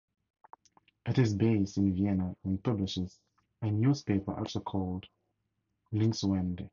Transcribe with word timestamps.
It 1.05 1.19
is 1.19 1.35
based 1.35 1.77
in 1.77 1.93
Vienna 1.93 2.35
and 2.43 2.63
publishes 2.63 3.19
a 3.61 3.69
newspaper 3.69 4.33
also 4.35 4.59
called 4.61 5.05
"Linkswende". 5.93 6.69